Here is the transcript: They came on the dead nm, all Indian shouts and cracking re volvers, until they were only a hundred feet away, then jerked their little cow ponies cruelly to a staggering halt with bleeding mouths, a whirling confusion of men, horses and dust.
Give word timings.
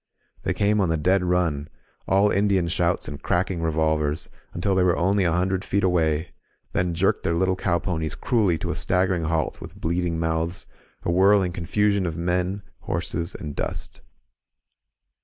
They 0.41 0.55
came 0.55 0.81
on 0.81 0.89
the 0.89 0.97
dead 0.97 1.21
nm, 1.21 1.67
all 2.07 2.31
Indian 2.31 2.67
shouts 2.69 3.07
and 3.07 3.21
cracking 3.21 3.61
re 3.61 3.71
volvers, 3.71 4.29
until 4.51 4.73
they 4.73 4.81
were 4.81 4.97
only 4.97 5.25
a 5.25 5.31
hundred 5.31 5.63
feet 5.63 5.83
away, 5.83 6.29
then 6.73 6.95
jerked 6.95 7.21
their 7.21 7.35
little 7.35 7.55
cow 7.55 7.77
ponies 7.77 8.15
cruelly 8.15 8.57
to 8.57 8.71
a 8.71 8.75
staggering 8.75 9.25
halt 9.25 9.61
with 9.61 9.79
bleeding 9.79 10.19
mouths, 10.19 10.65
a 11.03 11.11
whirling 11.11 11.51
confusion 11.51 12.07
of 12.07 12.17
men, 12.17 12.63
horses 12.79 13.35
and 13.35 13.55
dust. 13.55 14.01